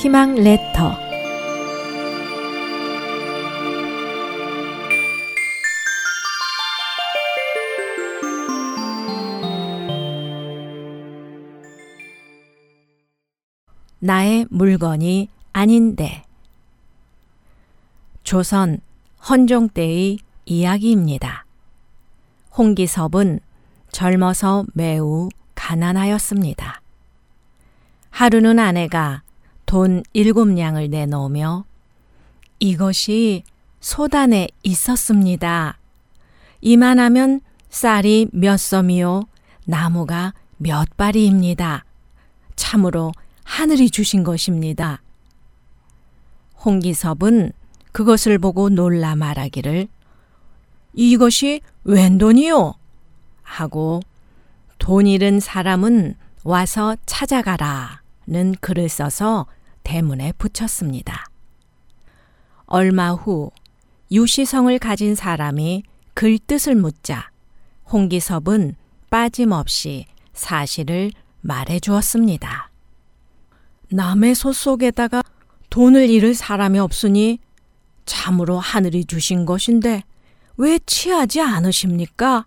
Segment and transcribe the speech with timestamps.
[0.00, 0.96] 희망 레터
[13.98, 16.24] 나의 물건이 아닌데
[18.24, 18.80] 조선
[19.28, 21.44] 헌종 때의 이야기입니다.
[22.56, 23.40] 홍기섭은
[23.92, 26.80] 젊어서 매우 가난하였습니다.
[28.08, 29.24] 하루는 아내가
[29.70, 31.64] 돈 일곱 냥을 내놓으며
[32.58, 33.44] 이것이
[33.78, 35.78] 소단에 있었습니다.
[36.60, 39.28] 이만하면 쌀이 몇 섬이요,
[39.66, 41.84] 나무가 몇 발이입니다.
[42.56, 43.12] 참으로
[43.44, 45.02] 하늘이 주신 것입니다.
[46.64, 47.52] 홍기섭은
[47.92, 49.86] 그것을 보고 놀라 말하기를
[50.94, 52.74] 이것이 웬 돈이요?
[53.44, 54.00] 하고
[54.78, 59.46] 돈 잃은 사람은 와서 찾아가라는 글을 써서
[59.82, 61.26] 대문에 붙였습니다.
[62.66, 63.50] 얼마 후
[64.12, 65.82] 유시성을 가진 사람이
[66.14, 67.30] 글 뜻을 묻자
[67.90, 68.76] 홍기섭은
[69.10, 72.70] 빠짐없이 사실을 말해 주었습니다.
[73.90, 75.22] 남의 소 속에다가
[75.68, 77.38] 돈을 잃을 사람이 없으니
[78.04, 80.02] 참으로 하늘이 주신 것인데
[80.56, 82.46] 왜 취하지 않으십니까?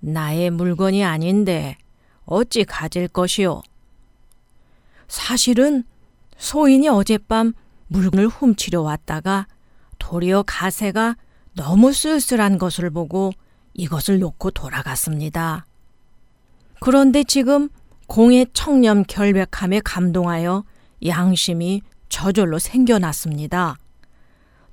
[0.00, 1.76] 나의 물건이 아닌데
[2.24, 3.62] 어찌 가질 것이오?
[5.08, 5.84] 사실은
[6.36, 7.52] 소인이 어젯밤
[7.88, 9.46] 물건을 훔치려 왔다가
[9.98, 11.16] 도리어 가세가
[11.56, 13.32] 너무 쓸쓸한 것을 보고
[13.74, 15.66] 이것을 놓고 돌아갔습니다.
[16.80, 17.68] 그런데 지금
[18.06, 20.64] 공의 청렴 결백함에 감동하여
[21.04, 23.76] 양심이 저절로 생겨났습니다.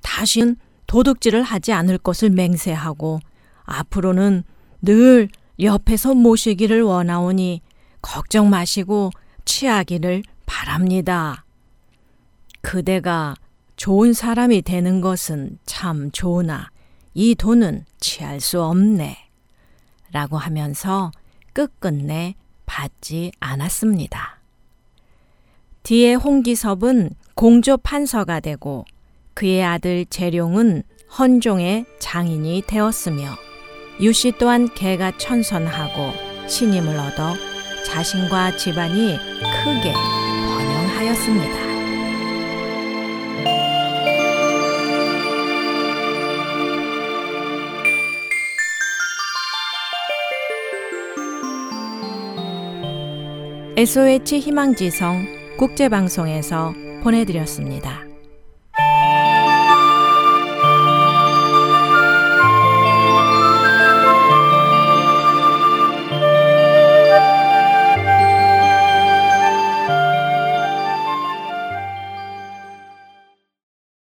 [0.02, 3.20] 다신 도둑질을 하지 않을 것을 맹세하고
[3.64, 4.44] 앞으로는
[4.82, 5.28] 늘
[5.60, 7.62] 옆에서 모시기를 원하오니
[8.02, 9.10] 걱정 마시고
[9.46, 11.46] 취하기를 바랍니다.
[12.60, 13.34] 그대가
[13.76, 16.70] 좋은 사람이 되는 것은 참 좋으나
[17.14, 19.16] 이 돈은 취할 수 없네.
[20.12, 21.10] 라고 하면서
[21.54, 22.34] 끝끝내
[22.66, 24.40] 받지 않았습니다.
[25.82, 28.84] 뒤에 홍기섭은 공조 판서가 되고
[29.34, 30.82] 그의 아들 재룡은
[31.18, 33.30] 헌종의 장인이 되었으며
[34.00, 37.55] 유씨 또한 개가 천선하고 신임을 얻어
[37.86, 39.16] 자신과 집안이
[39.64, 41.66] 크게 번영하였습니다.
[53.78, 58.05] SOH 희망지성 국제방송에서 보내드렸습니다.